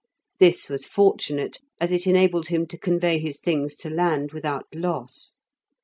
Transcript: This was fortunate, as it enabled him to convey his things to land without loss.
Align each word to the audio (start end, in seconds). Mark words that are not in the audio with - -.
This 0.39 0.67
was 0.67 0.87
fortunate, 0.87 1.59
as 1.79 1.91
it 1.91 2.07
enabled 2.07 2.47
him 2.47 2.65
to 2.69 2.77
convey 2.79 3.19
his 3.19 3.39
things 3.39 3.75
to 3.75 3.89
land 3.91 4.31
without 4.31 4.65
loss. 4.73 5.35